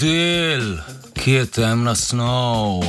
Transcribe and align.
model, 0.00 0.78
ki 1.12 1.30
je 1.30 1.46
temna 1.46 1.94
snov. 1.94 2.84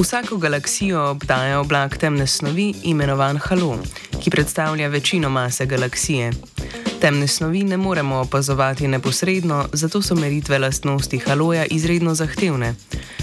Vsako 0.00 0.36
galaksijo 0.36 1.02
obdaja 1.10 1.60
oblak 1.60 1.98
temne 1.98 2.26
snovi, 2.26 2.74
imenovan 2.82 3.36
halo, 3.36 3.76
ki 4.20 4.30
predstavlja 4.30 4.88
večino 4.88 5.28
mase 5.28 5.66
galaksije. 5.66 6.32
Temne 7.00 7.26
snovi 7.26 7.64
ne 7.64 7.76
moremo 7.76 8.16
opazovati 8.16 8.88
neposredno, 8.88 9.68
zato 9.72 10.02
so 10.02 10.14
meritve 10.14 10.58
lastnosti 10.58 11.18
haloja 11.18 11.64
izredno 11.64 12.14
zahtevne. 12.14 12.74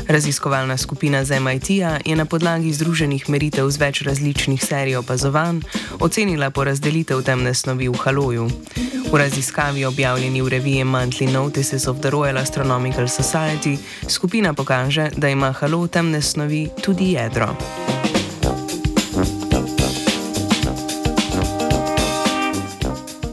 Raziskovalna 0.07 0.77
skupina 0.77 1.25
z 1.25 1.39
MIT-ja 1.39 1.99
je 2.05 2.15
na 2.15 2.25
podlagi 2.25 2.73
združenih 2.73 3.29
meritev 3.29 3.69
z 3.69 3.77
več 3.77 4.01
različnih 4.01 4.63
serij 4.63 4.95
opazovanj 4.97 5.61
ocenila 5.99 6.49
porazdelitev 6.49 7.21
temne 7.21 7.53
snovi 7.53 7.89
v 7.89 7.97
haloju. 8.01 8.47
V 9.11 9.15
raziskavi 9.15 9.85
objavljeni 9.85 10.41
v 10.41 10.47
reviji 10.47 10.83
Monthly 10.83 11.31
Notices 11.31 11.87
of 11.87 11.99
the 12.01 12.09
Royal 12.09 12.37
Astronomical 12.37 13.05
Society 13.05 13.77
skupina 14.09 14.53
pokaže, 14.53 15.09
da 15.17 15.29
ima 15.29 15.51
halo 15.51 15.87
temne 15.87 16.21
snovi 16.21 16.69
tudi 16.81 17.11
jedro. 17.11 17.96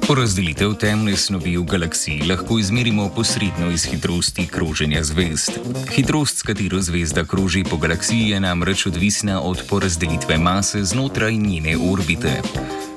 Porazdelitev 0.05 0.75
temne 0.77 1.17
snovi 1.17 1.57
v 1.57 1.65
galaksiji 1.65 2.27
lahko 2.29 2.59
izmerimo 2.61 3.09
posredno 3.09 3.71
iz 3.73 3.87
hitrosti 3.89 4.45
kroženja 4.47 5.01
zvezd. 5.05 5.57
Hitrost, 5.97 6.39
s 6.39 6.43
katero 6.43 6.81
zvezda 6.81 7.25
kroži 7.25 7.65
po 7.65 7.77
galaksiji, 7.77 8.29
je 8.37 8.41
namreč 8.41 8.87
odvisna 8.87 9.41
od 9.41 9.63
porazdelitve 9.69 10.39
mase 10.39 10.85
znotraj 10.85 11.33
njene 11.33 11.77
orbite. 11.93 12.43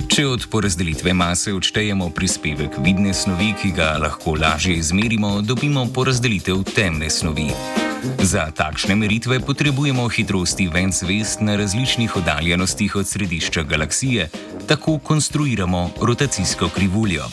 Če 0.08 0.28
od 0.28 0.47
porazdelitve 0.52 1.13
mase 1.13 1.53
odštejemo 1.53 2.09
prispevek 2.09 2.75
vidne 2.83 3.13
snovi, 3.13 3.53
ki 3.61 3.72
ga 3.72 3.95
lahko 4.03 4.35
lažje 4.35 4.75
izmerimo, 4.75 5.41
dobimo 5.41 5.88
porazdelitev 5.95 6.63
temne 6.75 7.09
snovi. 7.09 7.52
Za 8.22 8.52
takšne 8.52 8.95
meritve 8.95 9.39
potrebujemo 9.39 10.09
hitrosti 10.09 10.67
ven 10.67 10.91
zvest 10.91 11.41
na 11.41 11.55
različnih 11.55 12.16
oddaljenostih 12.16 12.95
od 12.95 13.08
središča 13.08 13.63
galaksije, 13.63 14.30
tako 14.67 14.99
konstruiramo 14.99 15.89
rotacijsko 16.01 16.69
krivuljo. 16.69 17.23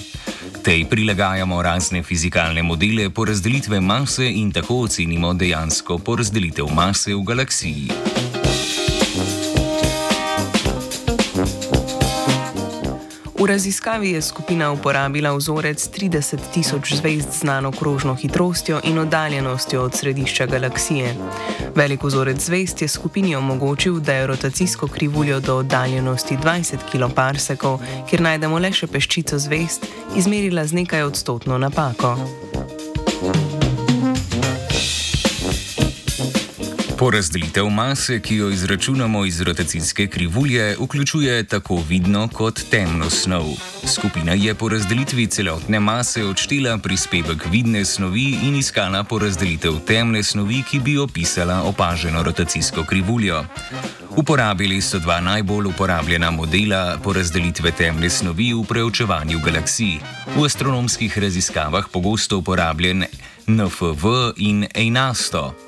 Tej 0.63 0.85
prilagajamo 0.85 1.63
razne 1.63 2.03
fizikalne 2.03 2.63
modele 2.63 3.11
porazdelitve 3.11 3.81
mase 3.81 4.31
in 4.31 4.53
tako 4.53 4.81
ocenimo 4.81 5.35
dejansko 5.35 5.99
porazdelitev 5.99 6.67
mase 6.75 7.15
v 7.15 7.23
galaksiji. 7.23 8.14
V 13.45 13.47
raziskavi 13.47 14.11
je 14.11 14.23
skupina 14.23 14.73
uporabila 14.73 15.37
vzorec 15.37 15.77
30 15.77 16.39
tisoč 16.55 16.95
zvezd 16.95 17.29
znano 17.33 17.73
krožno 17.73 18.15
hitrostjo 18.15 18.81
in 18.85 18.99
oddaljenostjo 18.99 19.83
od 19.83 19.95
središča 19.95 20.47
galaksije. 20.47 21.15
Velik 21.75 22.05
vzorec 22.05 22.41
zvezd 22.41 22.83
je 22.83 22.89
skupini 22.89 23.37
omogočil, 23.37 24.01
da 24.01 24.13
je 24.13 24.27
rotacijsko 24.27 24.89
krivuljo 24.89 25.41
do 25.41 25.57
oddaljenosti 25.57 26.37
20 26.37 26.77
kiloparsekov, 26.93 27.81
kjer 28.11 28.21
najdemo 28.21 28.59
le 28.59 28.73
še 28.73 28.87
peščico 28.87 29.39
zvezd, 29.39 29.85
izmerila 30.17 30.65
z 30.67 30.81
nekaj 30.81 31.03
odstotno 31.03 31.59
napako. 31.59 32.17
Porazdelitev 36.99 37.69
mase, 37.71 38.21
ki 38.21 38.37
jo 38.37 38.51
izračunamo 38.51 39.25
iz 39.25 39.41
rotacijske 39.41 40.07
krivulje, 40.07 40.77
vključuje 40.81 41.45
tako 41.45 41.83
vidno 41.89 42.29
kot 42.29 42.61
temno 42.71 43.11
snov. 43.11 43.47
Skupina 43.87 44.33
je 44.33 44.55
po 44.55 44.69
razdelitvi 44.69 45.27
celotne 45.27 45.81
mase 45.81 46.25
odštela 46.25 46.79
prispevek 46.79 47.47
vidne 47.51 47.85
snovi 47.85 48.39
in 48.43 48.57
iskala 48.57 49.05
porazdelitev 49.05 49.73
temne 49.87 50.23
snovi, 50.23 50.63
ki 50.71 50.81
bi 50.81 50.99
opisala 50.99 51.63
opaženo 51.63 52.23
rotacijsko 52.23 52.85
krivuljo. 52.85 53.45
Uporabili 54.17 54.81
so 54.81 54.99
dva 54.99 55.21
najbolj 55.21 55.67
uporabljena 55.67 56.31
modela 56.31 56.99
porazdelitve 57.05 57.71
temne 57.71 58.11
snovi 58.11 58.53
v 58.55 58.65
preučevanju 58.69 59.41
galaksij. 59.45 59.99
V 60.37 60.47
astronomskih 60.47 61.19
raziskavah 61.19 61.85
pogosto 61.93 62.39
uporabljen 62.39 63.05
NFV 63.47 64.07
in 64.37 64.67
EINASTO. 64.75 65.64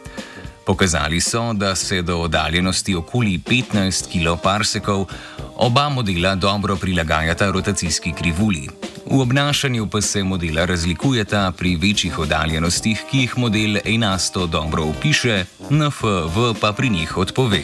Pokazali 0.67 1.21
so, 1.21 1.53
da 1.53 1.75
se 1.75 2.03
do 2.03 2.19
oddaljenosti 2.19 2.95
okoli 2.95 3.39
15 3.39 4.09
kiloparsekov 4.09 5.07
oba 5.57 5.89
modela 5.89 6.35
dobro 6.35 6.77
prilagajata 6.77 7.51
rotacijski 7.51 8.13
krivulji. 8.13 8.69
V 9.11 9.21
obnašanju 9.21 9.87
pa 9.87 10.01
se 10.01 10.25
modela 10.25 10.65
razlikujeta 10.65 11.53
pri 11.57 11.77
večjih 11.77 12.19
oddaljenostih, 12.19 13.03
ki 13.11 13.19
jih 13.19 13.39
model 13.39 13.77
enasto 13.85 14.47
dobro 14.47 14.85
opiše, 14.85 15.45
NFV 15.71 16.61
pa 16.61 16.73
pri 16.73 16.89
njih 16.89 17.17
odpove. 17.17 17.63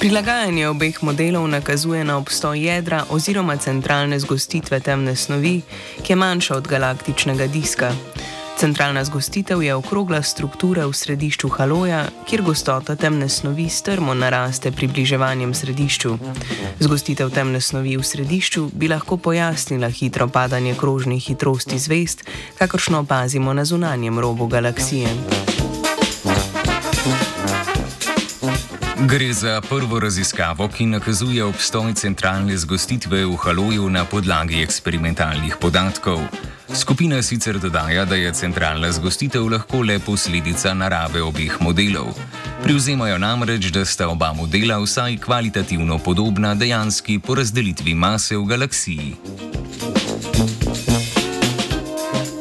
Prilagajanje 0.00 0.68
obeh 0.68 1.02
modelov 1.02 1.48
nakazuje 1.48 2.04
na 2.04 2.16
obstoj 2.16 2.66
jedra 2.66 3.04
oziroma 3.10 3.56
centralne 3.56 4.18
zgostitve 4.18 4.80
temne 4.80 5.16
snovi, 5.16 5.60
ki 6.02 6.12
je 6.12 6.16
manjša 6.16 6.56
od 6.56 6.68
galaktičnega 6.68 7.46
diska. 7.46 7.92
Centralna 8.56 9.04
zgostitev 9.04 9.62
je 9.62 9.74
okrogla 9.74 10.22
struktura 10.22 10.86
v 10.86 10.92
središču 10.92 11.48
haloja, 11.48 12.06
kjer 12.24 12.42
gostota 12.42 12.96
temne 12.96 13.28
snovi 13.28 13.68
strmo 13.68 14.14
naraste 14.14 14.72
približevanjem 14.72 15.54
središču. 15.54 16.18
Zgostitev 16.80 17.30
temne 17.30 17.60
snovi 17.60 17.96
v 17.96 18.02
središču 18.02 18.70
bi 18.72 18.88
lahko 18.88 19.16
pojasnila 19.16 19.88
hitro 19.88 20.28
padanje 20.28 20.74
krožnih 20.74 21.24
hitrosti 21.24 21.78
zvest, 21.78 22.24
kakršno 22.58 22.98
opazimo 23.04 23.52
na 23.52 23.64
zunanjem 23.64 24.18
robu 24.18 24.46
galaksije. 24.46 25.08
Gre 29.06 29.32
za 29.32 29.60
prvo 29.68 30.00
raziskavo, 30.00 30.68
ki 30.68 30.86
nakazuje 30.86 31.44
obstoj 31.44 31.94
centralne 31.94 32.56
zgostitve 32.56 33.26
v 33.26 33.36
haloju 33.36 33.90
na 33.90 34.04
podlagi 34.04 34.62
eksperimentalnih 34.62 35.56
podatkov. 35.60 36.20
Skupina 36.76 37.22
sicer 37.22 37.58
dodaja, 37.58 38.04
da 38.04 38.14
je 38.14 38.32
centralna 38.32 38.92
zgostitev 38.92 39.48
lahko 39.48 39.80
le 39.82 39.98
posledica 39.98 40.74
narave 40.74 41.22
obeh 41.22 41.56
modelov. 41.60 42.12
Privzemajo 42.62 43.18
namreč, 43.18 43.70
da 43.72 43.84
sta 43.84 44.08
oba 44.08 44.32
modela 44.32 44.76
vsaj 44.78 45.16
kvalitativno 45.16 45.98
podobna 45.98 46.54
dejanski 46.54 47.18
porazdelitvi 47.18 47.94
mase 47.94 48.36
v 48.36 48.44
galaksiji. 48.44 49.14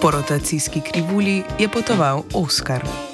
Po 0.02 0.12
rotacijski 0.12 0.82
krivulji 0.82 1.44
je 1.60 1.68
potoval 1.68 2.24
Oskar. 2.34 3.05